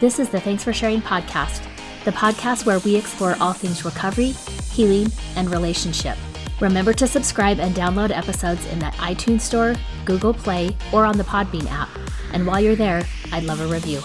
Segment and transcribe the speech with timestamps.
[0.00, 1.64] This is the Thanks for Sharing podcast,
[2.04, 4.34] the podcast where we explore all things recovery,
[4.72, 6.16] healing, and relationship.
[6.60, 9.74] Remember to subscribe and download episodes in the iTunes Store,
[10.04, 11.88] Google Play, or on the Podbean app.
[12.32, 14.00] And while you're there, I'd love a review.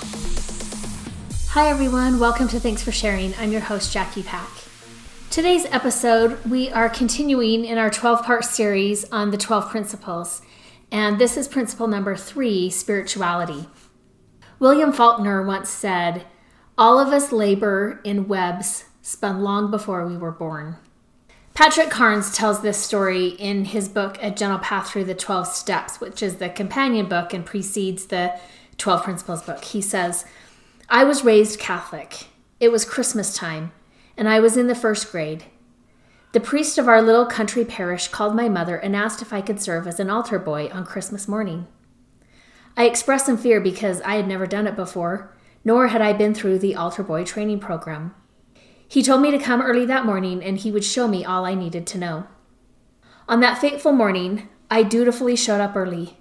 [1.50, 2.20] Hi, everyone.
[2.20, 3.34] Welcome to Thanks for Sharing.
[3.40, 4.50] I'm your host, Jackie Pack.
[5.30, 10.42] Today's episode, we are continuing in our 12 part series on the 12 principles.
[10.92, 13.68] And this is principle number three spirituality.
[14.64, 16.26] William Faulkner once said,
[16.78, 20.78] All of us labor in webs spun long before we were born.
[21.54, 26.00] Patrick Carnes tells this story in his book, A Gentle Path Through the 12 Steps,
[26.00, 28.40] which is the companion book and precedes the
[28.78, 29.66] 12 Principles book.
[29.66, 30.24] He says,
[30.88, 32.28] I was raised Catholic.
[32.62, 33.74] It was Christmas time,
[34.16, 35.44] and I was in the first grade.
[36.32, 39.60] The priest of our little country parish called my mother and asked if I could
[39.60, 41.68] serve as an altar boy on Christmas morning.
[42.76, 46.34] I expressed some fear because I had never done it before, nor had I been
[46.34, 48.16] through the altar boy training program.
[48.88, 51.56] He told me to come early that morning and he would show me all I
[51.56, 52.28] needed to know.
[53.28, 56.18] On that fateful morning, I dutifully showed up early.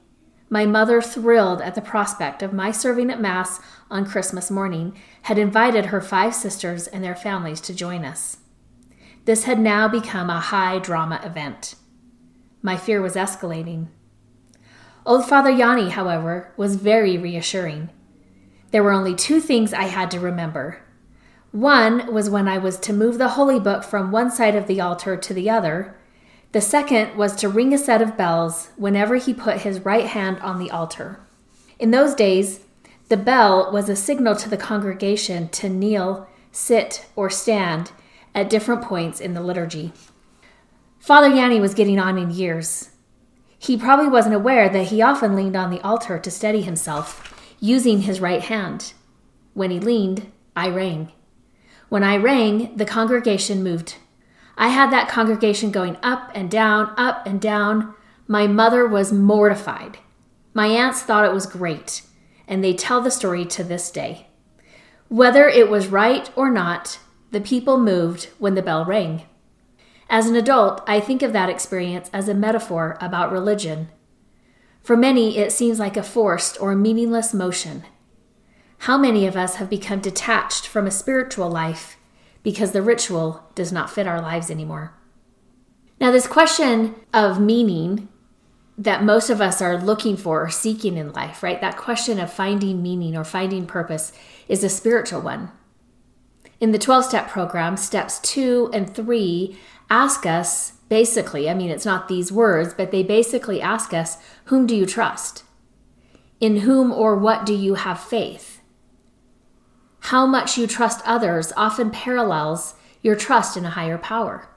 [0.48, 3.58] My mother, thrilled at the prospect of my serving at Mass
[3.90, 8.36] on Christmas morning, had invited her five sisters and their families to join us.
[9.24, 11.76] This had now become a high drama event.
[12.60, 13.88] My fear was escalating.
[15.04, 17.90] Old Father Yanni, however, was very reassuring.
[18.70, 20.80] There were only two things I had to remember.
[21.50, 24.80] One was when I was to move the holy book from one side of the
[24.80, 25.96] altar to the other.
[26.52, 30.38] The second was to ring a set of bells whenever he put his right hand
[30.38, 31.20] on the altar.
[31.78, 32.60] In those days,
[33.08, 37.90] the bell was a signal to the congregation to kneel, sit, or stand
[38.34, 39.92] at different points in the liturgy.
[41.00, 42.91] Father Yanni was getting on in years.
[43.62, 48.00] He probably wasn't aware that he often leaned on the altar to steady himself, using
[48.00, 48.92] his right hand.
[49.54, 51.12] When he leaned, I rang.
[51.88, 53.98] When I rang, the congregation moved.
[54.58, 57.94] I had that congregation going up and down, up and down.
[58.26, 59.98] My mother was mortified.
[60.52, 62.02] My aunts thought it was great,
[62.48, 64.26] and they tell the story to this day.
[65.06, 66.98] Whether it was right or not,
[67.30, 69.22] the people moved when the bell rang.
[70.12, 73.88] As an adult, I think of that experience as a metaphor about religion.
[74.82, 77.84] For many, it seems like a forced or meaningless motion.
[78.80, 81.96] How many of us have become detached from a spiritual life
[82.42, 84.92] because the ritual does not fit our lives anymore?
[85.98, 88.10] Now, this question of meaning
[88.76, 91.60] that most of us are looking for or seeking in life, right?
[91.62, 94.12] That question of finding meaning or finding purpose
[94.46, 95.52] is a spiritual one.
[96.60, 99.58] In the 12 step program, steps two and three
[99.92, 104.16] ask us basically, I mean, it's not these words, but they basically ask us,
[104.46, 105.44] whom do you trust?
[106.40, 108.60] In whom or what do you have faith?
[110.00, 114.48] How much you trust others often parallels your trust in a higher power.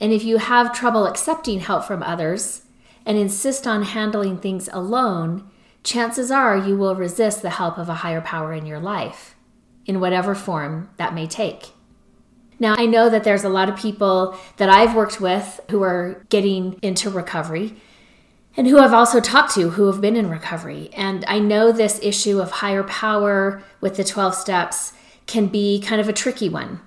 [0.00, 2.62] And if you have trouble accepting help from others
[3.04, 5.50] and insist on handling things alone,
[5.82, 9.34] chances are you will resist the help of a higher power in your life,
[9.84, 11.70] in whatever form that may take.
[12.58, 16.24] Now, I know that there's a lot of people that I've worked with who are
[16.30, 17.74] getting into recovery
[18.56, 20.88] and who I've also talked to who have been in recovery.
[20.94, 24.94] And I know this issue of higher power with the 12 steps
[25.26, 26.80] can be kind of a tricky one.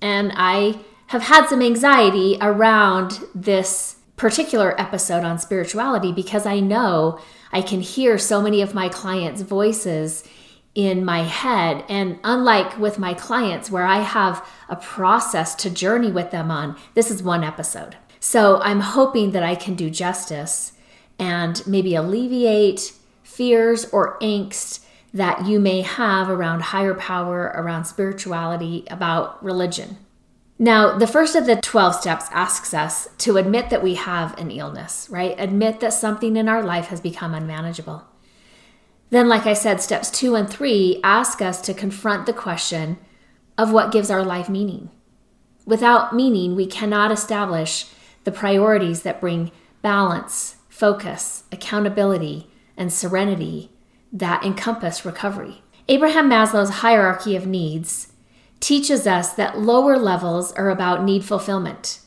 [0.00, 0.78] And I
[1.08, 7.18] have had some anxiety around this particular episode on spirituality because I know
[7.52, 10.22] I can hear so many of my clients' voices
[10.86, 11.84] in my head.
[11.88, 16.76] And unlike with my clients, where I have a process to journey with them on,
[16.94, 17.96] this is one episode.
[18.20, 20.72] So I'm hoping that I can do justice
[21.18, 22.92] and maybe alleviate
[23.22, 29.96] fears or angst that you may have around higher power, around spirituality, about religion.
[30.58, 34.50] Now, the first of the 12 steps asks us to admit that we have an
[34.50, 35.34] illness, right?
[35.38, 38.04] Admit that something in our life has become unmanageable.
[39.10, 42.98] Then, like I said, steps two and three ask us to confront the question
[43.58, 44.90] of what gives our life meaning.
[45.66, 47.86] Without meaning, we cannot establish
[48.24, 49.50] the priorities that bring
[49.82, 53.70] balance, focus, accountability, and serenity
[54.12, 55.62] that encompass recovery.
[55.88, 58.12] Abraham Maslow's hierarchy of needs
[58.60, 62.00] teaches us that lower levels are about need fulfillment,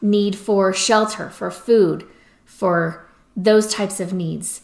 [0.00, 2.06] need for shelter, for food,
[2.44, 4.62] for those types of needs.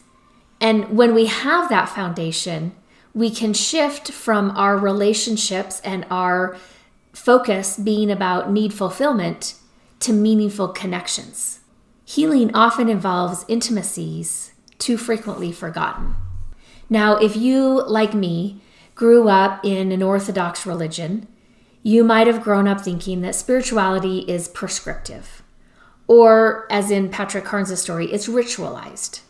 [0.61, 2.73] And when we have that foundation,
[3.15, 6.57] we can shift from our relationships and our
[7.13, 9.55] focus being about need fulfillment
[10.01, 11.61] to meaningful connections.
[12.05, 16.15] Healing often involves intimacies too frequently forgotten.
[16.89, 18.61] Now, if you, like me,
[18.95, 21.29] grew up in an Orthodox religion,
[21.83, 25.43] you might have grown up thinking that spirituality is prescriptive.
[26.07, 29.21] Or, as in Patrick Carnes' story, it's ritualized.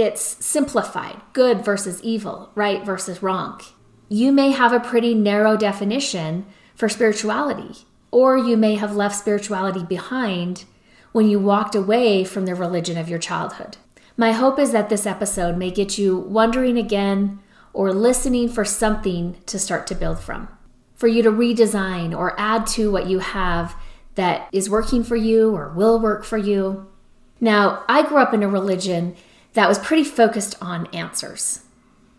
[0.00, 3.60] It's simplified good versus evil, right versus wrong.
[4.08, 9.84] You may have a pretty narrow definition for spirituality, or you may have left spirituality
[9.84, 10.64] behind
[11.12, 13.76] when you walked away from the religion of your childhood.
[14.16, 17.38] My hope is that this episode may get you wondering again
[17.74, 20.48] or listening for something to start to build from,
[20.94, 23.76] for you to redesign or add to what you have
[24.14, 26.90] that is working for you or will work for you.
[27.38, 29.14] Now, I grew up in a religion
[29.54, 31.60] that was pretty focused on answers,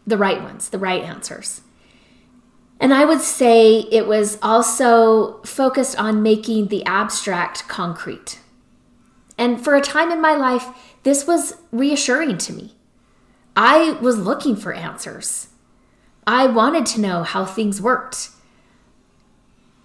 [0.06, 1.62] the right ones, the right answers.
[2.80, 8.39] And I would say it was also focused on making the abstract concrete.
[9.38, 10.66] And for a time in my life,
[11.04, 12.75] this was reassuring to me.
[13.56, 15.50] I was looking for answers.
[16.25, 18.30] I wanted to know how things worked.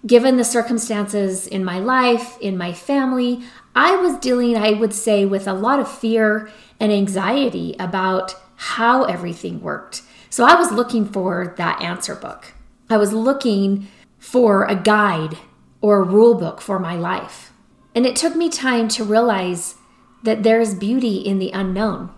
[0.05, 3.43] Given the circumstances in my life, in my family,
[3.79, 9.03] I was dealing, I would say, with a lot of fear and anxiety about how
[9.03, 10.01] everything worked.
[10.31, 12.55] So I was looking for that answer book.
[12.89, 13.87] I was looking
[14.17, 15.37] for a guide
[15.79, 17.53] or a rule book for my life.
[17.93, 19.75] And it took me time to realize
[20.23, 22.09] that there is beauty in the unknown,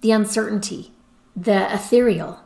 [0.00, 0.92] the uncertainty,
[1.36, 2.40] the ethereal,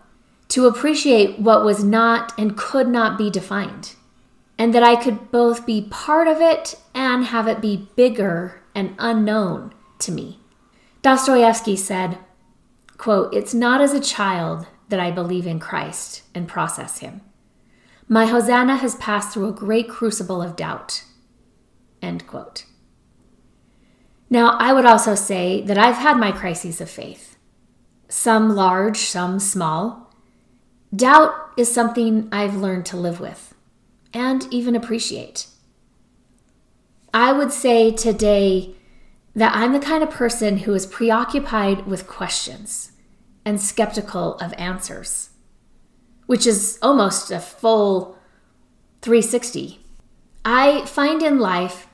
[0.49, 3.95] to appreciate what was not and could not be defined,
[4.61, 8.95] and that I could both be part of it and have it be bigger and
[8.99, 10.39] unknown to me.
[11.01, 12.19] Dostoevsky said,
[12.99, 17.23] quote, It's not as a child that I believe in Christ and process him.
[18.07, 21.05] My Hosanna has passed through a great crucible of doubt.
[22.03, 22.67] End quote.
[24.29, 27.39] Now, I would also say that I've had my crises of faith,
[28.11, 30.13] some large, some small.
[30.95, 33.55] Doubt is something I've learned to live with
[34.13, 35.47] and even appreciate.
[37.13, 38.75] I would say today
[39.35, 42.93] that I'm the kind of person who is preoccupied with questions
[43.45, 45.31] and skeptical of answers,
[46.27, 48.17] which is almost a full
[49.03, 49.81] 360.
[50.45, 51.87] I find in life,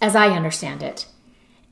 [0.00, 1.06] as I understand it,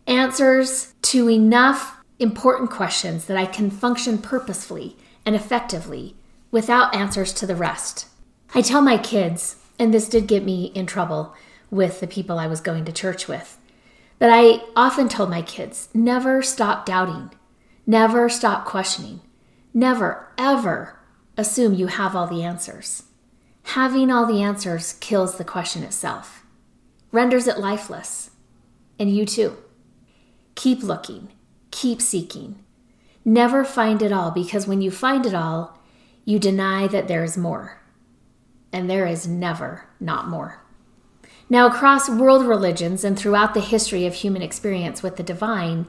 [0.07, 6.17] answers to enough important questions that I can function purposefully and effectively
[6.51, 8.07] without answers to the rest.
[8.55, 11.35] I tell my kids, and this did get me in trouble
[11.71, 13.59] with the people I was going to church with,
[14.19, 17.31] but I often told my kids never stop doubting,
[17.87, 19.21] never stop questioning,
[19.73, 20.99] never, ever
[21.37, 23.05] assume you have all the answers.
[23.63, 26.45] Having all the answers kills the question itself,
[27.13, 28.31] renders it lifeless.
[28.99, 29.57] And you too.
[30.55, 31.29] Keep looking,
[31.71, 32.65] keep seeking.
[33.25, 35.79] Never find it all because when you find it all,
[36.25, 37.78] you deny that there is more.
[38.73, 40.63] And there is never not more.
[41.51, 45.87] Now, across world religions and throughout the history of human experience with the divine,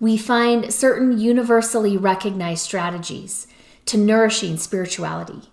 [0.00, 3.46] we find certain universally recognized strategies
[3.84, 5.50] to nourishing spirituality.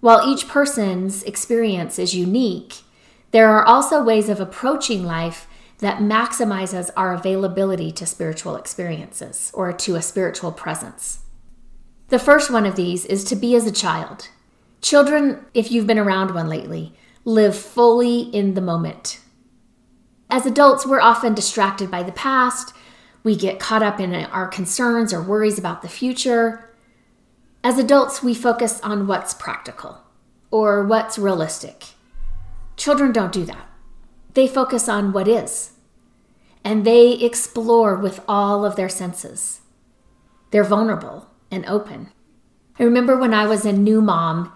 [0.00, 2.76] While each person's experience is unique,
[3.32, 5.46] there are also ways of approaching life
[5.78, 11.20] that maximizes our availability to spiritual experiences or to a spiritual presence.
[12.08, 14.28] The first one of these is to be as a child.
[14.82, 16.92] Children, if you've been around one lately,
[17.24, 19.20] live fully in the moment.
[20.28, 22.74] As adults, we're often distracted by the past.
[23.22, 26.74] We get caught up in our concerns or worries about the future.
[27.62, 30.00] As adults, we focus on what's practical
[30.50, 31.84] or what's realistic.
[32.76, 33.68] Children don't do that.
[34.34, 35.72] They focus on what is,
[36.64, 39.60] and they explore with all of their senses.
[40.50, 42.08] They're vulnerable and open.
[42.80, 44.52] I remember when I was a new mom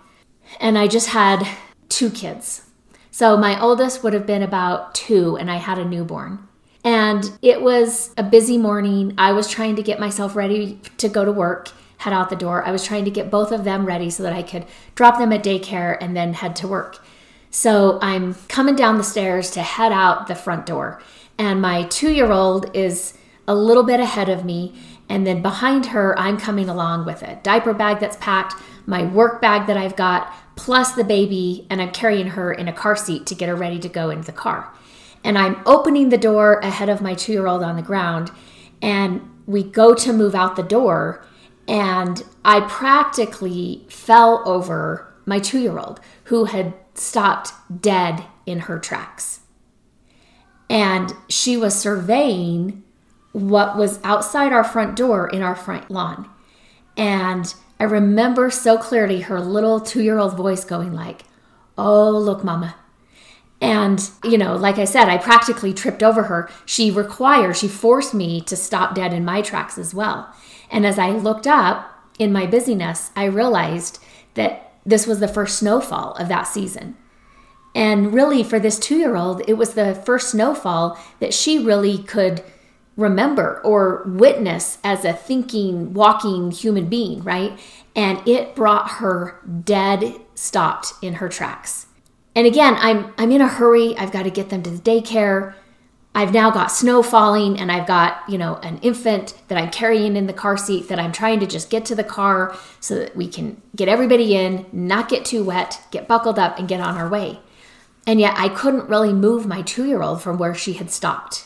[0.61, 1.47] and I just had
[1.89, 2.63] two kids.
[3.11, 6.47] So my oldest would have been about two, and I had a newborn.
[6.85, 9.15] And it was a busy morning.
[9.19, 12.63] I was trying to get myself ready to go to work, head out the door.
[12.65, 15.33] I was trying to get both of them ready so that I could drop them
[15.33, 17.05] at daycare and then head to work.
[17.51, 21.01] So I'm coming down the stairs to head out the front door.
[21.39, 23.15] And my two year old is
[23.49, 24.75] a little bit ahead of me.
[25.09, 28.55] And then behind her, I'm coming along with a diaper bag that's packed,
[28.87, 32.73] my work bag that I've got, plus the baby, and I'm carrying her in a
[32.73, 34.73] car seat to get her ready to go into the car.
[35.25, 38.31] And I'm opening the door ahead of my two year old on the ground,
[38.81, 41.25] and we go to move out the door,
[41.69, 48.79] and I practically fell over my two year old who had stopped dead in her
[48.79, 49.41] tracks.
[50.71, 52.83] And she was surveying
[53.33, 56.29] what was outside our front door in our front lawn.
[56.97, 61.23] And I remember so clearly her little two year old voice going, like,
[61.79, 62.77] Oh, look, mama.
[63.61, 66.49] And, you know, like I said, I practically tripped over her.
[66.67, 70.35] She required, she forced me to stop dead in my tracks as well.
[70.71, 73.99] And as I looked up in my busyness, I realized
[74.35, 76.97] that this was the first snowfall of that season.
[77.75, 81.99] And really, for this two year old, it was the first snowfall that she really
[81.99, 82.43] could
[82.97, 87.59] remember or witness as a thinking, walking human being, right?
[87.95, 91.87] And it brought her dead stopped in her tracks.
[92.35, 93.97] And again, I'm I'm in a hurry.
[93.97, 95.55] I've got to get them to the daycare.
[96.15, 100.17] I've now got snow falling and I've got, you know, an infant that I'm carrying
[100.17, 103.15] in the car seat that I'm trying to just get to the car so that
[103.15, 106.97] we can get everybody in, not get too wet, get buckled up and get on
[106.97, 107.41] our way.
[108.07, 111.46] And yet I couldn't really move my 2-year-old from where she had stopped.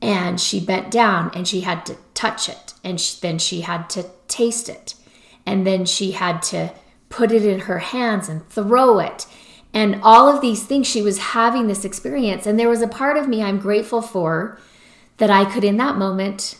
[0.00, 3.90] And she bent down and she had to touch it and she, then she had
[3.90, 4.94] to taste it.
[5.44, 6.72] And then she had to
[7.08, 9.26] put it in her hands and throw it
[9.74, 13.16] and all of these things she was having this experience and there was a part
[13.16, 14.58] of me i'm grateful for
[15.18, 16.58] that i could in that moment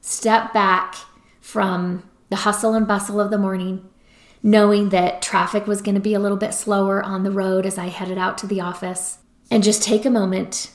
[0.00, 0.94] step back
[1.40, 3.88] from the hustle and bustle of the morning
[4.42, 7.78] knowing that traffic was going to be a little bit slower on the road as
[7.78, 9.18] i headed out to the office
[9.50, 10.70] and just take a moment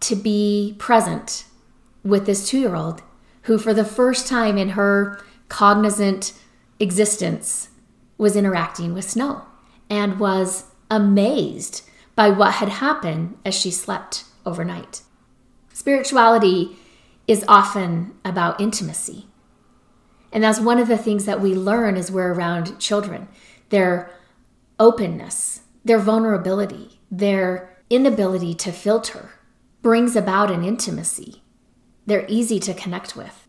[0.00, 1.44] to be present
[2.04, 3.02] with this two year old
[3.42, 6.32] who, for the first time in her cognizant
[6.80, 7.70] existence,
[8.16, 9.42] was interacting with snow
[9.88, 11.82] and was amazed
[12.14, 15.02] by what had happened as she slept overnight.
[15.72, 16.76] Spirituality
[17.26, 19.26] is often about intimacy.
[20.32, 23.28] And that's one of the things that we learn as we're around children
[23.70, 24.10] their
[24.80, 29.30] openness, their vulnerability, their inability to filter
[29.82, 31.42] brings about an intimacy.
[32.08, 33.46] They're easy to connect with.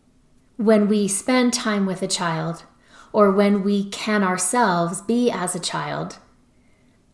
[0.58, 2.64] When we spend time with a child,
[3.10, 6.18] or when we can ourselves be as a child,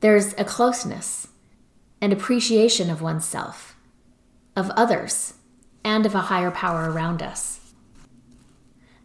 [0.00, 1.28] there's a closeness
[2.00, 3.76] and appreciation of oneself,
[4.56, 5.34] of others,
[5.84, 7.60] and of a higher power around us.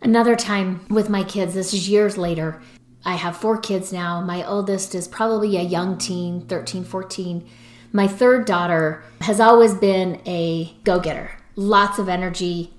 [0.02, 2.60] Another time with my kids, this is years later.
[3.06, 4.20] I have four kids now.
[4.20, 7.48] My oldest is probably a young teen, 13, 14.
[7.94, 12.74] My third daughter has always been a go getter, lots of energy,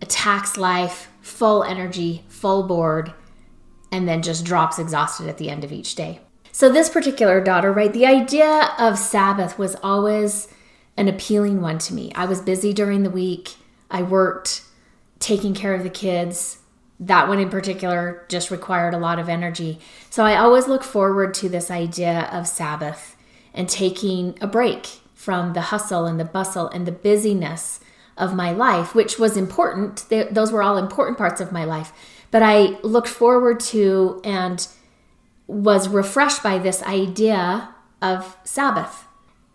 [0.00, 3.12] attacks life, full energy, full board,
[3.90, 6.20] and then just drops exhausted at the end of each day.
[6.52, 10.48] So, this particular daughter, right, the idea of Sabbath was always
[10.96, 12.12] an appealing one to me.
[12.14, 13.56] I was busy during the week,
[13.90, 14.62] I worked
[15.18, 16.58] taking care of the kids.
[17.00, 19.80] That one in particular just required a lot of energy.
[20.10, 23.16] So, I always look forward to this idea of Sabbath
[23.52, 27.80] and taking a break from the hustle and the bustle and the busyness
[28.16, 30.06] of my life, which was important.
[30.30, 31.92] Those were all important parts of my life.
[32.30, 34.66] But I looked forward to and
[35.46, 39.04] was refreshed by this idea of Sabbath.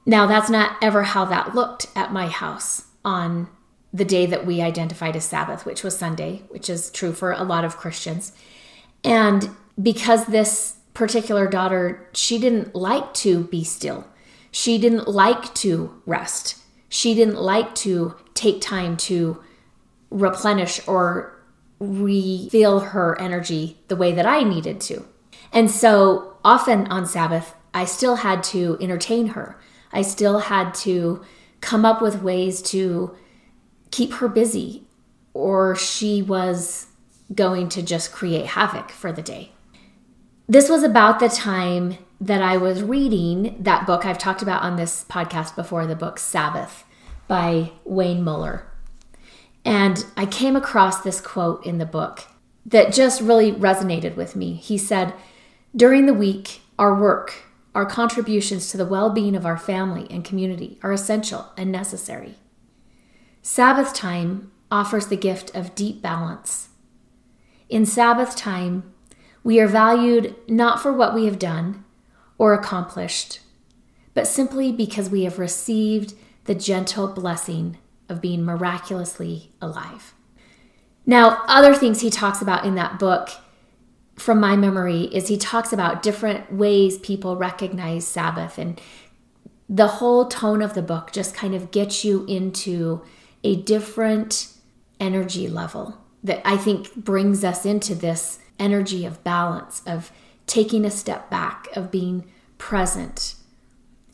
[0.06, 3.48] Now, that's not ever how that looked at my house on
[3.94, 7.44] the day that we identified as Sabbath, which was Sunday, which is true for a
[7.44, 8.34] lot of Christians.
[9.04, 9.50] And
[9.82, 14.08] because this particular daughter, she didn't like to be still,
[14.52, 16.58] she didn't like to rest,
[16.90, 19.42] she didn't like to take time to
[20.10, 21.40] replenish or
[21.80, 25.06] refill her energy the way that I needed to.
[25.54, 29.60] And so often on Sabbath, I still had to entertain her.
[29.94, 31.24] I still had to
[31.62, 33.16] come up with ways to
[33.92, 34.84] keep her busy,
[35.34, 36.88] or she was
[37.34, 39.52] going to just create havoc for the day.
[40.48, 44.76] This was about the time that I was reading that book I've talked about on
[44.76, 46.84] this podcast before, the book Sabbath
[47.28, 48.66] by Wayne Muller.
[49.64, 52.24] And I came across this quote in the book
[52.66, 54.56] that just really resonated with me.
[54.56, 55.14] He said,
[55.76, 60.26] during the week, our work, our contributions to the well being of our family and
[60.26, 62.36] community are essential and necessary.
[63.42, 66.70] Sabbath time offers the gift of deep balance.
[67.70, 68.94] In Sabbath time,
[69.44, 71.86] we are valued not for what we have done
[72.40, 73.42] or accomplished,
[74.16, 76.16] but simply because we have received
[76.46, 77.78] the gentle blessing
[78.10, 80.16] of being miraculously alive.
[81.06, 83.30] Now, other things he talks about in that book
[84.16, 88.82] from my memory is he talks about different ways people recognize Sabbath and
[89.70, 93.04] the whole tone of the book just kind of gets you into
[93.44, 94.52] a different
[95.00, 100.12] energy level that I think brings us into this energy of balance, of
[100.50, 102.26] taking a step back, of being
[102.58, 103.36] present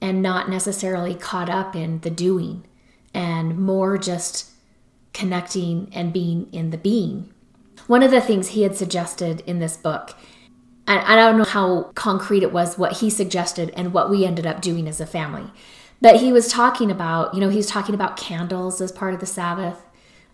[0.02, 2.64] and not necessarily caught up in the doing
[3.14, 4.52] and more just
[5.14, 7.34] connecting and being in the being.
[7.88, 10.14] One of the things he had suggested in this book,
[10.86, 14.46] and I don't know how concrete it was what he suggested and what we ended
[14.46, 15.50] up doing as a family,
[16.02, 19.22] but he was talking about, you know, he was talking about candles as part of
[19.22, 19.82] the Sabbath.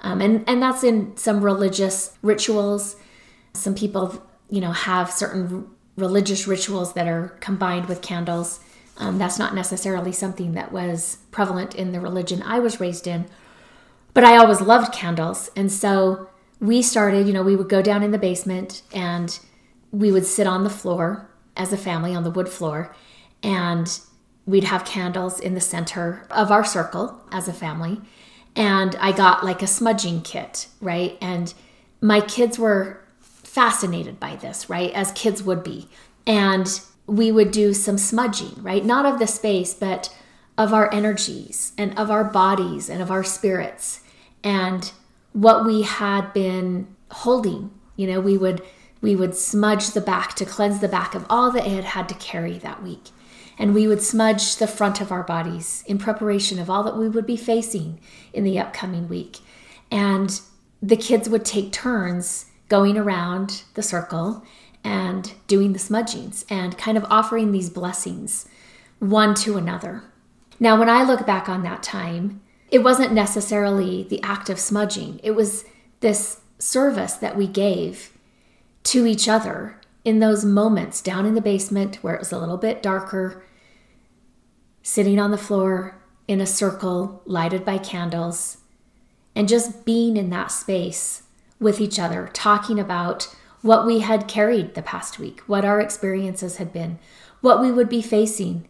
[0.01, 2.95] Um, and, and that's in some religious rituals.
[3.53, 5.69] Some people, you know, have certain
[6.01, 8.59] religious rituals that are combined with candles.
[8.97, 13.25] Um, that's not necessarily something that was prevalent in the religion I was raised in,
[14.13, 15.49] but I always loved candles.
[15.55, 16.29] And so
[16.59, 19.39] we started, you know, we would go down in the basement and
[19.91, 22.95] we would sit on the floor as a family on the wood floor
[23.41, 23.99] and
[24.45, 28.01] we'd have candles in the center of our circle as a family.
[28.55, 31.17] And I got like a smudging kit, right?
[31.21, 31.53] And
[32.01, 33.00] my kids were
[33.51, 34.93] fascinated by this, right?
[34.93, 35.89] As kids would be.
[36.25, 38.85] And we would do some smudging, right?
[38.85, 40.15] Not of the space, but
[40.57, 44.01] of our energies and of our bodies and of our spirits
[44.41, 44.93] and
[45.33, 47.71] what we had been holding.
[47.97, 48.61] You know, we would
[49.01, 52.09] we would smudge the back to cleanse the back of all that it had had
[52.09, 53.09] to carry that week.
[53.57, 57.09] And we would smudge the front of our bodies in preparation of all that we
[57.09, 57.99] would be facing
[58.31, 59.39] in the upcoming week.
[59.91, 60.39] And
[60.81, 64.45] the kids would take turns going around the circle
[64.81, 68.47] and doing the smudgings and kind of offering these blessings
[68.99, 70.03] one to another.
[70.57, 75.19] Now, when I look back on that time, it wasn't necessarily the act of smudging,
[75.21, 75.65] it was
[75.99, 78.17] this service that we gave
[78.83, 82.57] to each other in those moments down in the basement where it was a little
[82.57, 83.43] bit darker,
[84.81, 88.59] sitting on the floor in a circle lighted by candles,
[89.35, 91.23] and just being in that space
[91.61, 96.57] with each other, talking about what we had carried the past week, what our experiences
[96.57, 96.99] had been,
[97.39, 98.67] what we would be facing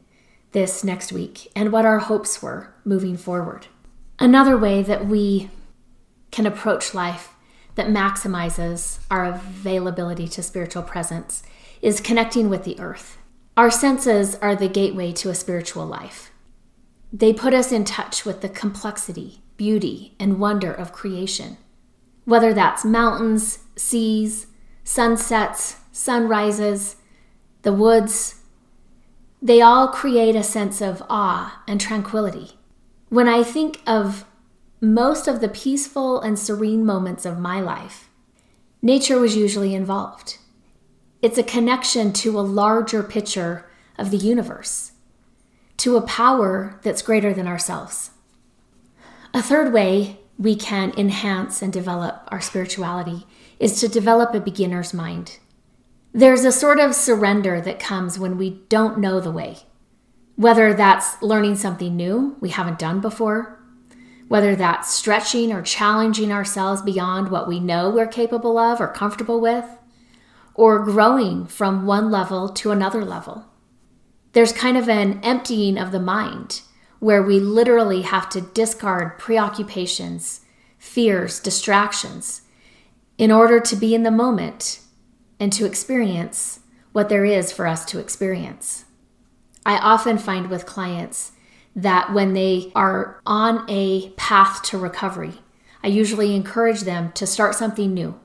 [0.52, 3.68] this next week, and what our hopes were moving forward.
[4.20, 5.50] Another way that we
[6.30, 7.36] can approach life
[7.76, 11.42] that maximizes our availability to spiritual presence
[11.82, 13.18] is connecting with the earth.
[13.56, 16.32] Our senses are the gateway to a spiritual life.
[17.14, 21.58] They put us in touch with the complexity, beauty, and wonder of creation.
[22.26, 24.48] Whether that's mountains, seas,
[24.84, 26.98] sunsets, sunrises,
[27.64, 28.42] the woods,
[29.42, 32.60] they all create a sense of awe and tranquility.
[33.10, 34.26] When I think of
[34.80, 38.10] most of the peaceful and serene moments of my life,
[38.82, 40.38] nature was usually involved.
[41.22, 44.94] It's a connection to a larger picture of the universe,
[45.78, 48.12] to a power that's greater than ourselves.
[49.34, 53.28] A third way we can enhance and develop our spirituality
[53.60, 55.38] is to develop a beginner's mind.
[56.14, 59.60] There's a sort of surrender that comes when we don't know the way,
[60.36, 63.64] whether that's learning something new we haven't done before,
[64.30, 69.40] whether that's stretching or challenging ourselves beyond what we know we're capable of or comfortable
[69.40, 69.66] with,
[70.56, 73.46] or growing from one level to another level.
[74.32, 76.64] There's kind of an emptying of the mind
[77.02, 80.42] where we literally have to discard preoccupations,
[80.78, 82.44] fears, distractions
[83.18, 84.80] in order to be in the moment
[85.40, 86.60] and to experience
[86.92, 88.86] what there is for us to experience.
[89.66, 91.32] I often find with clients
[91.76, 95.42] that when they are on a path to recovery,
[95.84, 98.20] I usually encourage them to start something new,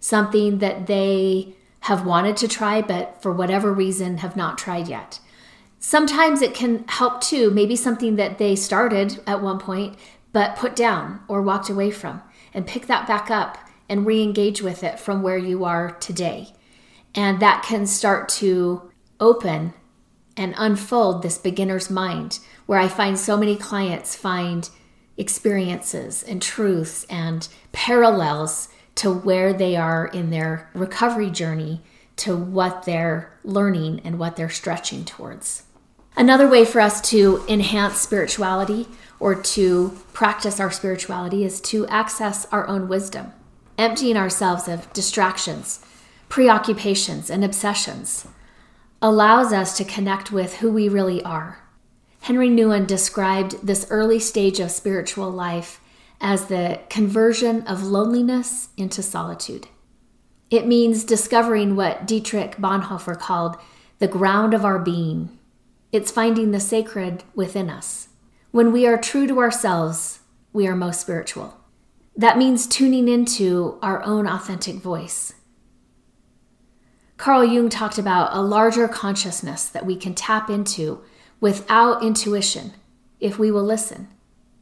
[0.00, 5.20] something that they have wanted to try, but for whatever reason have not tried yet.
[5.84, 9.96] Sometimes it can help too, maybe something that they started at one point
[10.32, 12.22] but put down or walked away from,
[12.54, 16.54] and pick that back up and re engage with it from where you are today.
[17.16, 19.74] And that can start to open
[20.36, 24.70] and unfold this beginner's mind, where I find so many clients find
[25.16, 31.82] experiences and truths and parallels to where they are in their recovery journey
[32.16, 35.64] to what they're learning and what they're stretching towards.
[36.16, 38.86] Another way for us to enhance spirituality
[39.18, 43.32] or to practice our spirituality is to access our own wisdom,
[43.78, 45.84] emptying ourselves of distractions,
[46.28, 48.26] preoccupations, and obsessions
[49.00, 51.58] allows us to connect with who we really are.
[52.20, 55.80] Henry Nouwen described this early stage of spiritual life
[56.20, 59.66] as the conversion of loneliness into solitude.
[60.50, 63.56] It means discovering what Dietrich Bonhoeffer called
[63.98, 65.36] the ground of our being
[65.92, 68.08] it's finding the sacred within us.
[68.50, 70.20] When we are true to ourselves,
[70.52, 71.58] we are most spiritual.
[72.16, 75.34] That means tuning into our own authentic voice.
[77.16, 81.02] Carl Jung talked about a larger consciousness that we can tap into
[81.40, 82.72] without intuition
[83.20, 84.08] if we will listen.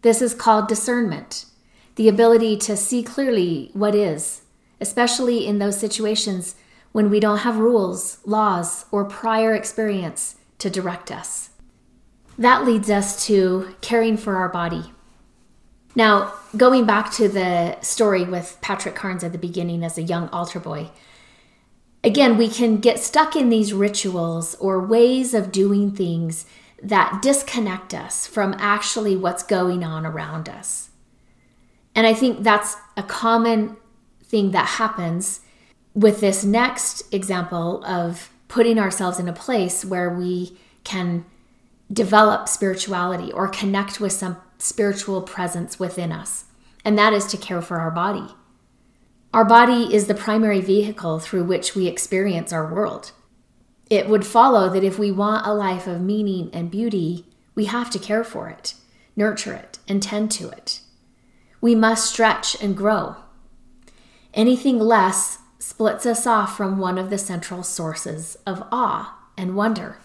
[0.02, 1.46] This is called discernment,
[1.94, 4.42] the ability to see clearly what is
[4.80, 6.56] especially in those situations
[6.92, 11.50] when we don't have rules, laws, or prior experience to direct us.
[12.38, 14.92] That leads us to caring for our body.
[15.94, 20.28] Now, going back to the story with Patrick Carnes at the beginning as a young
[20.28, 20.90] altar boy,
[22.04, 26.46] again, we can get stuck in these rituals or ways of doing things
[26.82, 30.90] that disconnect us from actually what's going on around us.
[31.94, 33.76] And I think that's a common
[34.22, 35.40] thing that happens
[35.92, 41.24] with this next example of putting ourselves in a place where we can
[41.90, 46.44] develop spirituality or connect with some spiritual presence within us,
[46.84, 48.34] and that is to care for our body.
[49.32, 53.12] Our body is the primary vehicle through which we experience our world.
[53.88, 57.88] It would follow that if we want a life of meaning and beauty, we have
[57.90, 58.74] to care for it,
[59.14, 60.80] nurture it, and tend to it.
[61.60, 63.16] We must stretch and grow.
[64.34, 69.98] Anything less splits us off from one of the central sources of awe and wonder.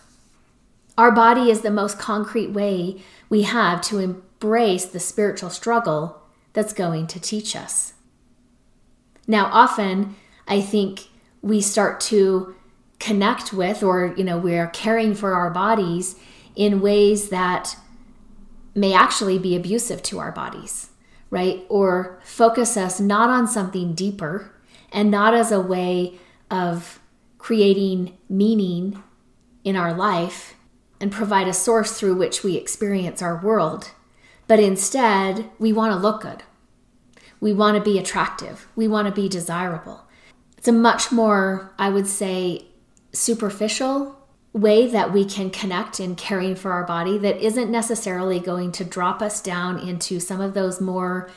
[0.97, 6.21] Our body is the most concrete way we have to embrace the spiritual struggle
[6.53, 7.93] that's going to teach us.
[9.27, 10.15] Now, often
[10.47, 11.07] I think
[11.41, 12.55] we start to
[12.99, 16.15] connect with, or, you know, we're caring for our bodies
[16.55, 17.77] in ways that
[18.73, 20.89] may actually be abusive to our bodies,
[21.29, 21.65] right?
[21.69, 24.51] Or focus us not on something deeper
[24.95, 26.17] and not as a way
[26.49, 26.99] of
[27.38, 29.03] creating meaning
[29.63, 30.55] in our life
[31.01, 33.91] and provide a source through which we experience our world.
[34.47, 36.43] But instead, we want to look good.
[37.41, 38.67] We want to be attractive.
[38.75, 40.08] We want to be desirable.
[40.58, 42.67] It's a much more, I would say,
[43.12, 44.17] superficial
[44.53, 48.86] way that we can connect in caring for our body that isn't necessarily going to
[48.86, 51.29] drop us down into some of those more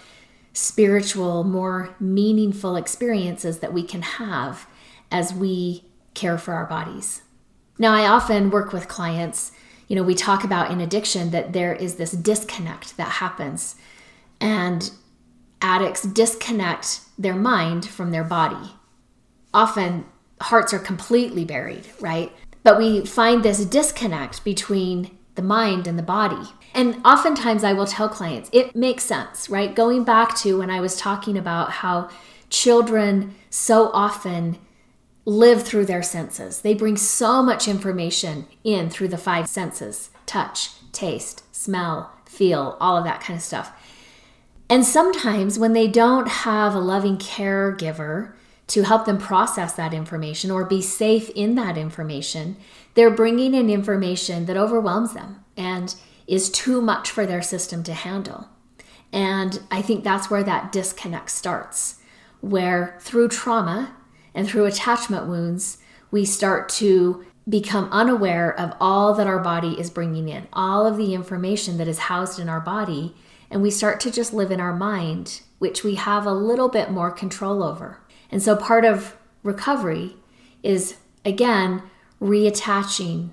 [0.59, 4.67] spiritual, more meaningful experiences that we can have
[5.11, 7.23] as we care for our bodies.
[7.79, 9.53] Now, I often work with clients,
[9.87, 13.77] you know, we talk about in addiction that there is this disconnect that happens,
[14.41, 14.91] and
[15.63, 18.73] addicts disconnect their mind from their body.
[19.55, 20.07] Often,
[20.41, 22.33] hearts are completely buried, right?
[22.65, 26.51] But we find this disconnect between the mind and the body.
[26.75, 29.75] And oftentimes, I will tell clients it makes sense, right?
[29.75, 32.11] Going back to when I was talking about how
[32.51, 34.59] children so often
[35.25, 36.63] live through their senses.
[36.63, 42.97] They bring so much information in through the five senses touch, taste, smell, feel, all
[42.97, 43.73] of that kind of stuff.
[44.69, 48.33] And sometimes when they don't have a loving caregiver
[48.67, 52.57] to help them process that information or be safe in that information,
[52.95, 55.95] they're bringing in information that overwhelms them and
[56.27, 58.49] is too much for their system to handle.
[59.13, 62.01] And I think that's where that disconnect starts,
[62.41, 63.95] where through trauma,
[64.35, 65.79] and through attachment wounds,
[66.11, 70.97] we start to become unaware of all that our body is bringing in, all of
[70.97, 73.17] the information that is housed in our body,
[73.51, 76.91] and we start to just live in our mind, which we have a little bit
[76.91, 78.01] more control over.
[78.31, 80.17] And so part of recovery
[80.63, 81.83] is, again,
[82.21, 83.31] reattaching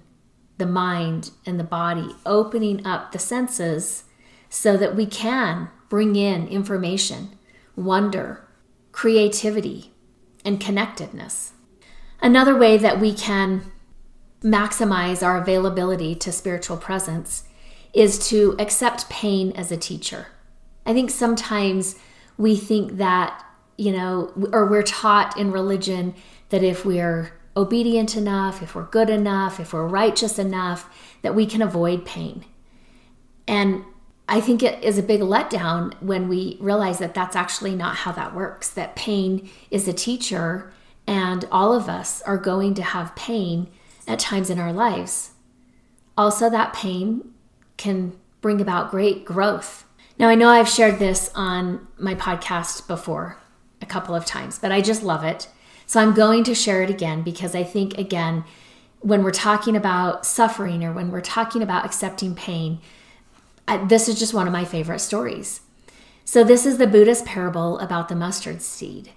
[0.58, 4.06] the mind and the body, opening up the senses
[4.50, 7.38] so that we can bring in information,
[7.76, 8.48] wonder,
[8.92, 9.92] creativity,
[10.46, 11.54] and connectedness.
[12.22, 13.72] Another way that we can
[14.42, 17.46] maximize our availability to spiritual presence
[17.94, 20.28] is to accept pain as a teacher.
[20.86, 21.96] I think sometimes
[22.38, 23.44] we think that,
[23.78, 26.14] you know, or we're taught in religion
[26.50, 30.90] that if we're obedient enough, if we're good enough, if we're righteous enough,
[31.22, 32.46] that we can avoid pain.
[33.48, 33.84] And
[34.28, 38.12] I think it is a big letdown when we realize that that's actually not how
[38.14, 40.74] that works, that pain is a teacher,
[41.08, 43.68] and all of us are going to have pain
[44.08, 45.32] at times in our lives.
[46.18, 47.34] Also, that pain
[47.78, 49.86] can bring about great growth.
[50.18, 53.38] Now, I know I've shared this on my podcast before
[53.82, 55.48] a couple of times, but I just love it.
[55.86, 58.44] So I'm going to share it again because I think, again,
[59.00, 62.80] when we're talking about suffering or when we're talking about accepting pain,
[63.68, 65.62] I, this is just one of my favorite stories.
[66.24, 69.12] So, this is the Buddhist parable about the mustard seed.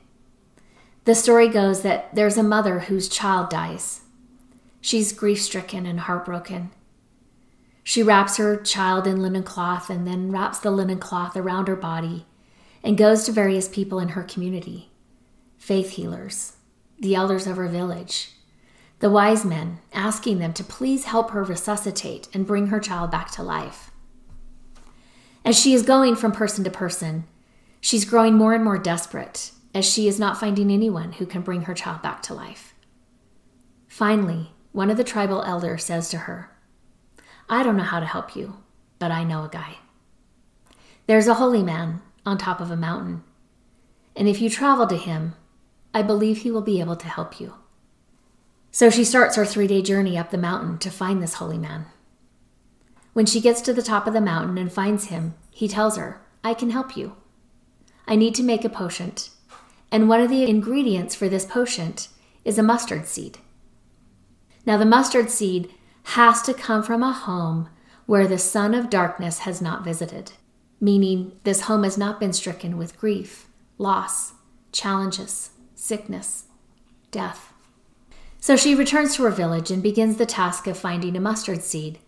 [1.04, 4.02] The story goes that there's a mother whose child dies.
[4.82, 6.70] She's grief stricken and heartbroken.
[7.82, 11.76] She wraps her child in linen cloth and then wraps the linen cloth around her
[11.76, 12.26] body
[12.84, 14.90] and goes to various people in her community
[15.56, 16.57] faith healers,
[16.98, 18.32] the elders of her village,
[19.00, 23.30] the wise men, asking them to please help her resuscitate and bring her child back
[23.30, 23.90] to life.
[25.44, 27.24] As she is going from person to person,
[27.80, 31.62] she's growing more and more desperate as she is not finding anyone who can bring
[31.62, 32.74] her child back to life.
[33.86, 36.50] Finally, one of the tribal elders says to her,
[37.48, 38.58] I don't know how to help you,
[38.98, 39.76] but I know a guy.
[41.06, 43.22] There's a holy man on top of a mountain,
[44.14, 45.34] and if you travel to him,
[45.98, 47.54] I believe he will be able to help you.
[48.70, 51.86] So she starts her three day journey up the mountain to find this holy man.
[53.14, 56.20] When she gets to the top of the mountain and finds him, he tells her,
[56.44, 57.16] I can help you.
[58.06, 59.14] I need to make a potion
[59.90, 61.94] and one of the ingredients for this potion
[62.44, 63.38] is a mustard seed.
[64.64, 65.72] Now, the mustard seed
[66.14, 67.70] has to come from a home
[68.06, 70.32] where the son of darkness has not visited,
[70.80, 74.34] meaning this home has not been stricken with grief, loss,
[74.70, 76.44] challenges, sickness,
[77.12, 77.52] death.
[78.40, 82.00] So she returns to her village and begins the task of finding a mustard seed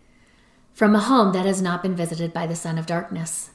[0.73, 3.51] from a home that has not been visited by the son of darkness.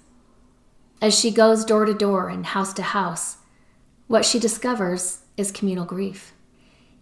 [1.03, 3.37] As she goes door to door and house to house,
[4.07, 6.33] what she discovers is communal grief.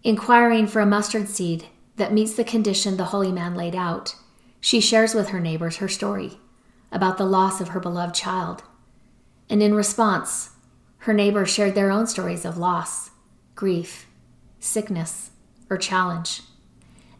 [0.03, 4.15] Inquiring for a mustard seed that meets the condition the holy man laid out,
[4.59, 6.37] she shares with her neighbors her story
[6.91, 8.63] about the loss of her beloved child.
[9.49, 10.49] And in response,
[11.05, 13.11] her neighbors shared their own stories of loss,
[13.53, 14.07] grief,
[14.59, 15.29] sickness,
[15.69, 16.41] or challenge.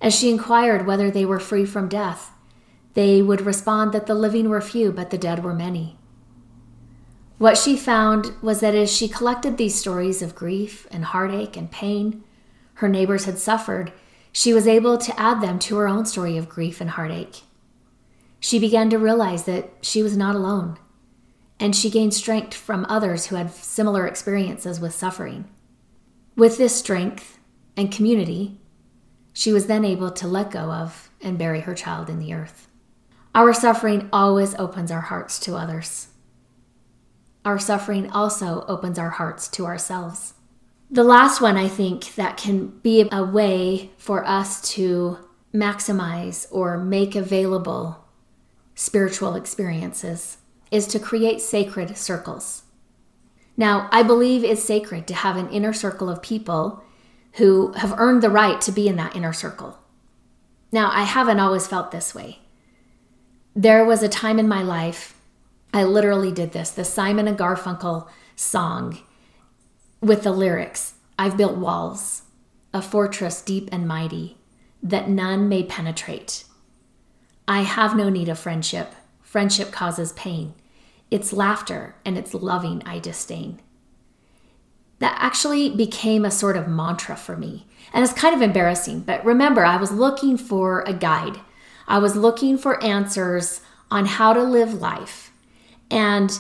[0.02, 2.32] As she inquired whether they were free from death,
[2.96, 6.00] they would respond that the living were few, but the dead were many.
[7.38, 11.70] What she found was that as she collected these stories of grief and heartache and
[11.70, 12.24] pain
[12.76, 13.94] her neighbors had suffered,
[14.32, 17.44] she was able to add them to her own story of grief and heartache.
[18.40, 20.80] She began to realize that she was not alone,
[21.60, 25.50] and she gained strength from others who had similar experiences with suffering.
[26.36, 27.40] With this strength
[27.78, 28.60] and community,
[29.34, 32.68] she was then able to let go of and bury her child in the earth.
[33.34, 36.08] Our suffering always opens our hearts to others
[37.46, 40.34] our suffering also opens our hearts to ourselves.
[40.90, 45.20] The last one, I think, that can be a way for us to
[45.54, 48.04] maximize or make available
[48.74, 50.38] spiritual experiences
[50.72, 52.64] is to create sacred circles.
[53.58, 56.84] Now, I believe it's sacred to have an inner circle of people
[57.34, 59.80] who have earned the right to be in that inner circle.
[60.72, 62.40] Now, I haven't always felt this way.
[63.56, 65.16] There was a time in my life
[65.76, 69.00] I literally did this the Simon and Garfunkel song
[70.00, 72.24] with the lyrics I've built walls,
[72.74, 74.38] a fortress deep and mighty,
[74.82, 76.46] that none may penetrate.
[77.46, 78.94] I have no need of friendship.
[79.36, 80.54] Friendship causes pain.
[81.12, 83.60] It's laughter and it's loving I disdain.
[85.00, 87.68] That actually became a sort of mantra for me.
[87.92, 91.42] And it's kind of embarrassing, but remember, I was looking for a guide.
[91.86, 93.60] I was looking for answers
[93.92, 95.34] on how to live life
[95.92, 96.40] and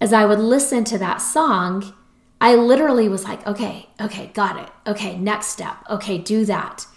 [0.00, 1.94] as I would listen to that song,
[2.40, 4.68] I literally was like, okay, okay, got it.
[4.84, 5.76] Okay, next step.
[5.88, 6.88] Okay, do that.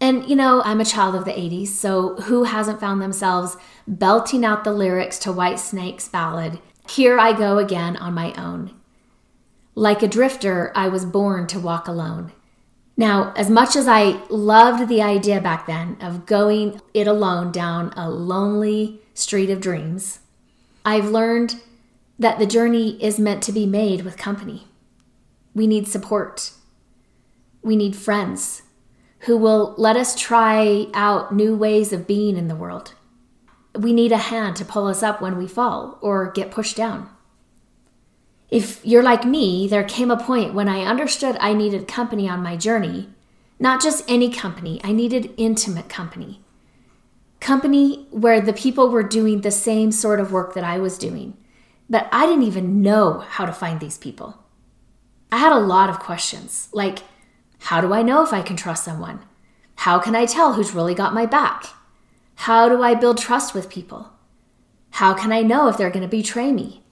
[0.00, 4.44] And, you know, I'm a child of the 80s, so who hasn't found themselves belting
[4.44, 8.74] out the lyrics to Whitesnake's ballad, Here I Go Again on My Own?
[9.74, 12.32] Like a drifter, I was born to walk alone.
[12.96, 17.92] Now, as much as I loved the idea back then of going it alone down
[17.96, 20.20] a lonely street of dreams,
[20.84, 21.60] I've learned
[22.18, 24.68] that the journey is meant to be made with company.
[25.54, 26.52] We need support.
[27.62, 28.62] We need friends
[29.24, 32.94] who will let us try out new ways of being in the world.
[33.74, 37.08] We need a hand to pull us up when we fall or get pushed down.
[38.50, 42.42] If you're like me, there came a point when I understood I needed company on
[42.42, 43.08] my journey.
[43.58, 46.44] Not just any company, I needed intimate company
[47.44, 51.36] company where the people were doing the same sort of work that I was doing,
[51.90, 54.42] but I didn't even know how to find these people.
[55.30, 57.00] I had a lot of questions like,
[57.64, 59.20] how do I know if I can trust someone?
[59.76, 61.64] How can I tell who's really got my back?
[62.34, 64.10] How do I build trust with people?
[64.90, 66.82] How can I know if they're going to betray me?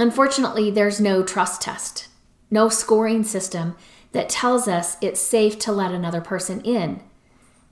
[0.00, 2.08] Unfortunately, there's no trust test,
[2.50, 3.76] no scoring system
[4.10, 7.00] that tells us it's safe to let another person in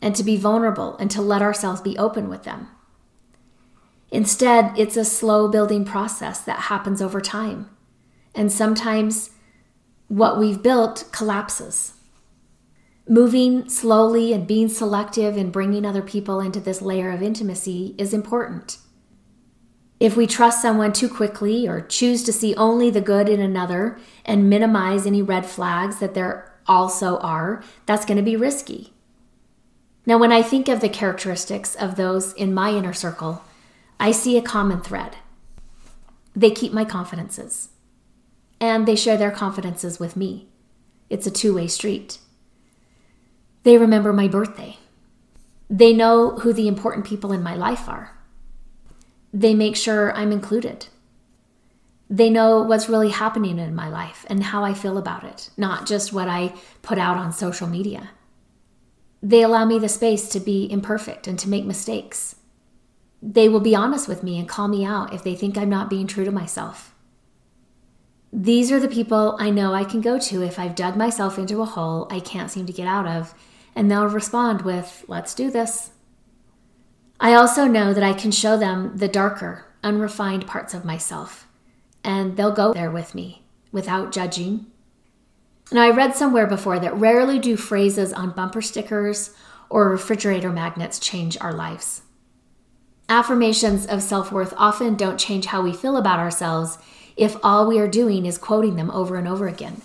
[0.01, 2.69] and to be vulnerable and to let ourselves be open with them.
[4.13, 7.69] Instead, it's a slow building process that happens over time.
[8.33, 9.31] And sometimes
[10.11, 11.93] what we've built collapses.
[13.09, 18.13] Moving slowly and being selective in bringing other people into this layer of intimacy is
[18.13, 18.79] important.
[20.01, 24.01] If we trust someone too quickly or choose to see only the good in another
[24.25, 28.93] and minimize any red flags that there also are, that's going to be risky.
[30.07, 33.45] Now, when I think of the characteristics of those in my inner circle,
[34.01, 35.19] I see a common thread.
[36.35, 37.70] They keep my confidences.
[38.61, 40.49] And they share their confidences with me.
[41.09, 42.19] It's a two way street.
[43.63, 44.77] They remember my birthday.
[45.69, 48.17] They know who the important people in my life are.
[49.33, 50.87] They make sure I'm included.
[52.09, 55.87] They know what's really happening in my life and how I feel about it, not
[55.87, 58.11] just what I put out on social media.
[59.23, 62.37] They allow me the space to be imperfect and to make mistakes.
[63.23, 65.91] They will be honest with me and call me out if they think I'm not
[65.91, 66.95] being true to myself.
[68.33, 71.63] These are the people I know I can go to if I've dug myself into
[71.63, 73.35] a hole I can't seem to get out of,
[73.75, 75.91] and they'll respond with, Let's do this.
[77.19, 81.47] I also know that I can show them the darker, unrefined parts of myself,
[82.05, 84.67] and they'll go there with me without judging.
[85.73, 89.35] Now, I read somewhere before that rarely do phrases on bumper stickers
[89.69, 92.03] or refrigerator magnets change our lives.
[93.09, 96.79] Affirmations of self worth often don't change how we feel about ourselves
[97.17, 99.83] if all we are doing is quoting them over and over again.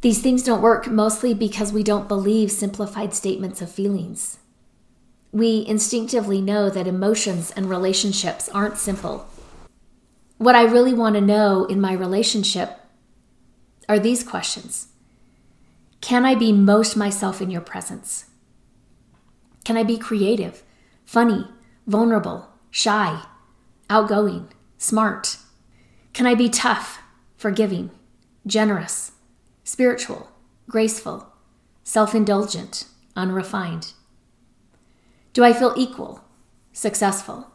[0.00, 4.38] These things don't work mostly because we don't believe simplified statements of feelings.
[5.32, 9.28] We instinctively know that emotions and relationships aren't simple.
[10.38, 12.78] What I really want to know in my relationship
[13.88, 14.88] are these questions
[16.00, 18.26] Can I be most myself in your presence?
[19.64, 20.62] Can I be creative,
[21.04, 21.46] funny,
[21.86, 23.22] vulnerable, shy,
[23.90, 25.38] outgoing, smart?
[26.12, 27.00] Can I be tough,
[27.36, 27.90] forgiving,
[28.46, 29.12] generous,
[29.64, 30.30] spiritual,
[30.68, 31.32] graceful,
[31.84, 32.84] self indulgent,
[33.16, 33.92] unrefined?
[35.32, 36.24] Do I feel equal,
[36.72, 37.52] successful,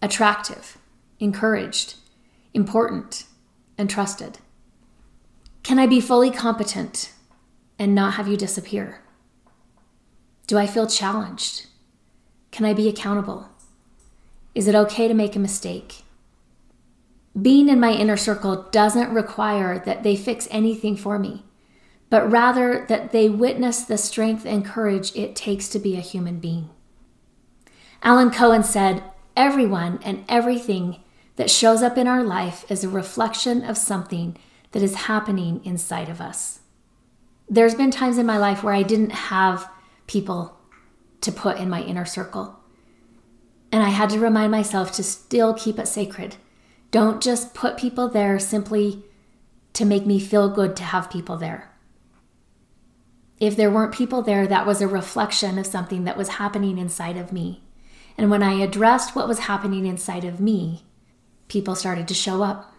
[0.00, 0.78] attractive,
[1.18, 1.96] encouraged,
[2.52, 3.24] important,
[3.76, 4.38] and trusted?
[5.62, 7.12] Can I be fully competent
[7.78, 9.00] and not have you disappear?
[10.46, 11.66] Do I feel challenged?
[12.50, 13.48] Can I be accountable?
[14.54, 16.03] Is it okay to make a mistake?
[17.40, 21.44] Being in my inner circle doesn't require that they fix anything for me,
[22.08, 26.38] but rather that they witness the strength and courage it takes to be a human
[26.38, 26.70] being.
[28.02, 29.02] Alan Cohen said,
[29.36, 31.00] Everyone and everything
[31.36, 34.36] that shows up in our life is a reflection of something
[34.70, 36.60] that is happening inside of us.
[37.48, 39.68] There's been times in my life where I didn't have
[40.06, 40.56] people
[41.20, 42.60] to put in my inner circle.
[43.72, 46.36] And I had to remind myself to still keep it sacred.
[46.94, 49.02] Don't just put people there simply
[49.72, 51.72] to make me feel good to have people there.
[53.40, 57.16] If there weren't people there, that was a reflection of something that was happening inside
[57.16, 57.64] of me.
[58.16, 60.84] And when I addressed what was happening inside of me,
[61.48, 62.72] people started to show up.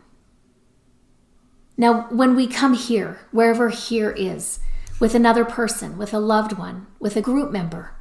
[1.76, 4.62] Now, when we come here, wherever here is,
[4.98, 7.92] with another person, with a loved one, with a group member,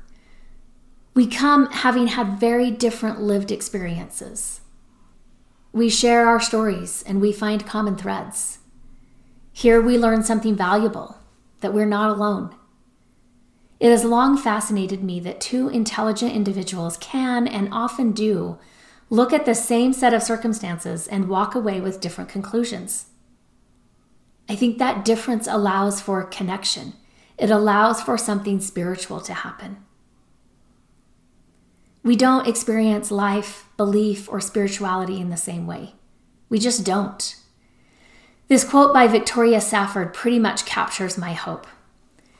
[1.13, 4.61] we come having had very different lived experiences.
[5.75, 8.61] We share our stories and we find common threads.
[9.53, 11.19] Here we learn something valuable
[11.63, 12.55] that we're not alone.
[13.81, 18.57] It has long fascinated me that two intelligent individuals can and often do
[19.11, 23.07] look at the same set of circumstances and walk away with different conclusions.
[24.49, 26.93] I think that difference allows for connection.
[27.37, 29.84] It allows for something spiritual to happen.
[32.05, 35.95] We don't experience life, belief, or spirituality in the same way.
[36.51, 37.35] We just don't.
[38.47, 41.67] This quote by Victoria Safford pretty much captures my hope.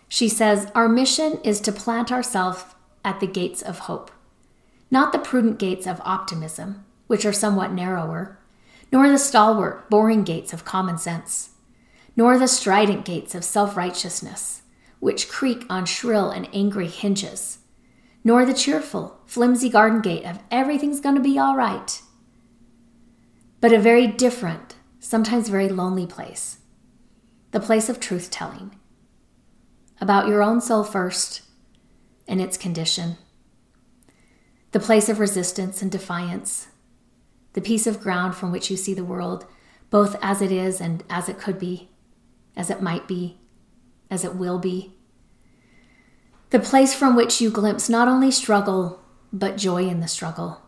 [0.07, 2.63] She says, Our mission is to plant ourselves
[3.07, 4.11] at the gates of hope,
[4.91, 8.39] not the prudent gates of optimism, which are somewhat narrower,
[8.93, 11.55] nor the stalwart, boring gates of common sense,
[12.15, 14.61] nor the strident gates of self righteousness,
[15.01, 17.61] which creak on shrill and angry hinges
[18.25, 22.01] nor the cheerful, flimsy garden gate of everything's going to be all right,
[23.61, 26.59] but a very different, sometimes very lonely place.
[27.51, 28.75] The place of truth telling.
[30.01, 31.43] About your own soul first
[32.27, 33.17] and its condition,
[34.73, 36.69] the place of resistance and defiance,
[37.53, 39.47] the piece of ground from which you see the world
[39.91, 41.89] both as it is and as it could be,
[42.57, 43.39] as it might be,
[44.11, 44.97] as it will be
[46.55, 49.01] the place from which you glimpse not only struggle,
[49.33, 50.63] but joy in the struggle.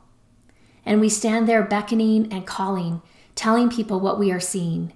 [0.85, 3.03] And we stand there beckoning and calling,
[3.37, 4.95] telling people what we are seeing,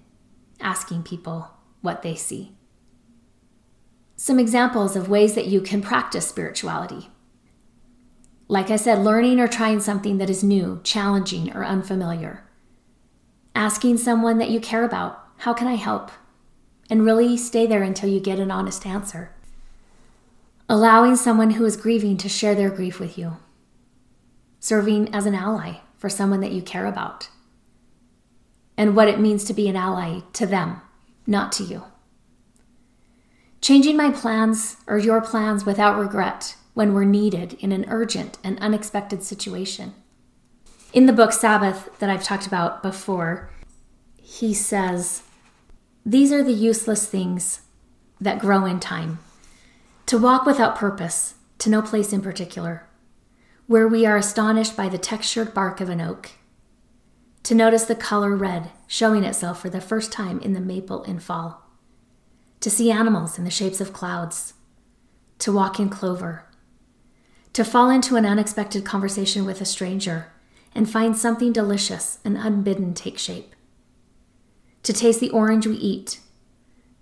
[0.59, 2.57] asking people what they see.
[4.17, 7.09] Some examples of ways that you can practice spirituality.
[8.49, 12.43] Like I said, learning or trying something that is new, challenging, or unfamiliar.
[13.55, 16.11] Asking someone that you care about, How can I help?
[16.91, 19.37] And really stay there until you get an honest answer
[20.71, 23.37] allowing someone who is grieving to share their grief with you,
[24.61, 27.29] serving as an ally for someone that you care about,
[28.77, 30.81] and what it means to be an ally to them
[31.27, 31.83] not to you.
[33.61, 38.57] Changing my plans or your plans without regret when we're needed in an urgent and
[38.61, 39.93] unexpected situation.
[40.93, 43.51] In the book Sabbath that I've talked about before,
[44.17, 45.25] he says,
[46.07, 47.63] These are the useless things
[48.21, 49.19] that grow in time.
[50.11, 52.89] To walk without purpose, to no place in particular,
[53.69, 56.33] where we are astonished by the textured bark of an oak,
[57.45, 61.21] to notice the color red showing itself for the first time in the maple in
[61.21, 61.65] fall,
[62.59, 64.55] to see animals in the shapes of clouds,
[65.39, 66.45] to walk in clover,
[67.53, 70.33] to fall into an unexpected conversation with a stranger
[70.75, 73.55] and find something delicious and unbidden take shape,
[74.83, 76.19] to taste the orange we eat,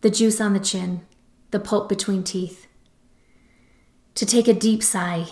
[0.03, 1.07] the juice on the chin,
[1.53, 2.67] the pulp between teeth,
[4.19, 5.29] to take a deep sigh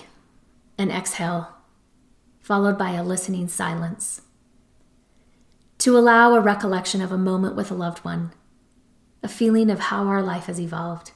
[0.79, 1.49] and exhale,
[2.39, 4.23] followed by a listening silence,
[5.77, 8.31] to allow a recollection of a moment with a loved one,
[9.25, 11.11] a feeling of how our life has evolved,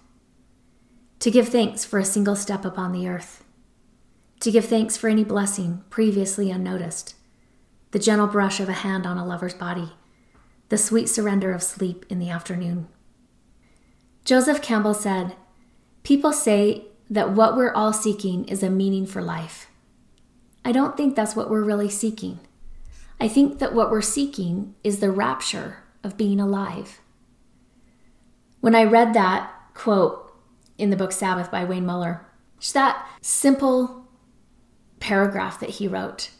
[1.20, 3.44] to give thanks for a single step upon the earth.
[4.40, 7.14] To give thanks for any blessing previously unnoticed,
[7.92, 9.92] the gentle brush of a hand on a lover's body,
[10.70, 12.88] the sweet surrender of sleep in the afternoon.
[14.24, 15.36] Joseph Campbell said,
[16.02, 19.68] People say that what we're all seeking is a meaning for life.
[20.64, 22.38] I don't think that's what we're really seeking.
[23.20, 27.00] I think that what we're seeking is the rapture of being alive.
[28.60, 30.32] When I read that quote
[30.78, 32.26] in the book Sabbath by Wayne Muller,
[32.58, 34.08] just that simple
[35.00, 36.30] paragraph that he wrote.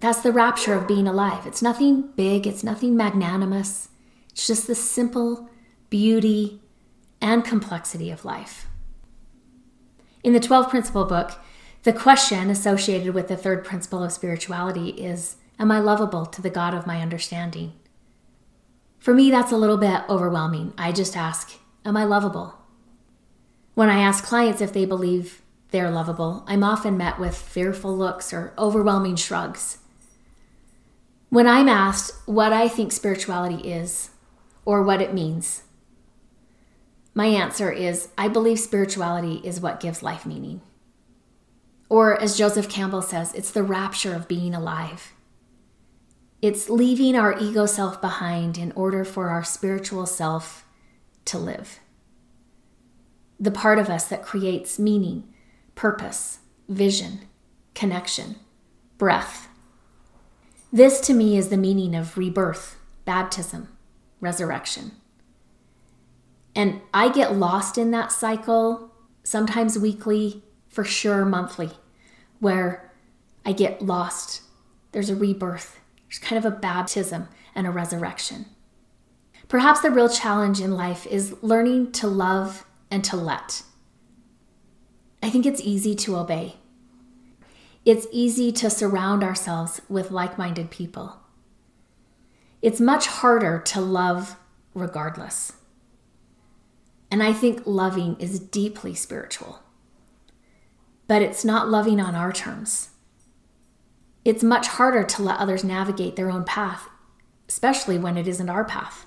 [0.00, 1.46] That's the rapture of being alive.
[1.46, 3.88] It's nothing big, it's nothing magnanimous.
[4.30, 5.48] It's just the simple
[5.90, 6.60] beauty
[7.20, 8.67] and complexity of life.
[10.28, 11.30] In the 12 principle book,
[11.84, 16.50] the question associated with the third principle of spirituality is Am I lovable to the
[16.50, 17.72] God of my understanding?
[18.98, 20.74] For me, that's a little bit overwhelming.
[20.76, 21.52] I just ask,
[21.82, 22.58] Am I lovable?
[23.72, 28.30] When I ask clients if they believe they're lovable, I'm often met with fearful looks
[28.30, 29.78] or overwhelming shrugs.
[31.30, 34.10] When I'm asked what I think spirituality is
[34.66, 35.62] or what it means,
[37.18, 40.60] my answer is I believe spirituality is what gives life meaning.
[41.88, 45.14] Or, as Joseph Campbell says, it's the rapture of being alive.
[46.40, 50.64] It's leaving our ego self behind in order for our spiritual self
[51.24, 51.80] to live.
[53.40, 55.24] The part of us that creates meaning
[55.74, 56.38] purpose,
[56.68, 57.22] vision,
[57.74, 58.36] connection,
[58.96, 59.48] breath.
[60.72, 63.76] This to me is the meaning of rebirth, baptism,
[64.20, 64.92] resurrection.
[66.58, 68.90] And I get lost in that cycle,
[69.22, 71.70] sometimes weekly, for sure monthly,
[72.40, 72.92] where
[73.46, 74.42] I get lost.
[74.90, 75.78] There's a rebirth,
[76.08, 78.46] there's kind of a baptism and a resurrection.
[79.46, 83.62] Perhaps the real challenge in life is learning to love and to let.
[85.22, 86.56] I think it's easy to obey.
[87.84, 91.20] It's easy to surround ourselves with like minded people.
[92.62, 94.36] It's much harder to love
[94.74, 95.52] regardless.
[97.10, 99.60] And I think loving is deeply spiritual.
[101.06, 102.90] But it's not loving on our terms.
[104.24, 106.88] It's much harder to let others navigate their own path,
[107.48, 109.06] especially when it isn't our path.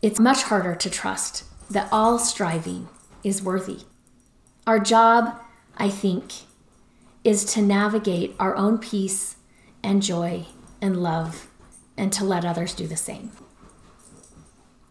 [0.00, 2.88] It's much harder to trust that all striving
[3.24, 3.80] is worthy.
[4.66, 5.40] Our job,
[5.76, 6.32] I think,
[7.24, 9.36] is to navigate our own peace
[9.82, 10.46] and joy
[10.80, 11.48] and love
[11.96, 13.32] and to let others do the same.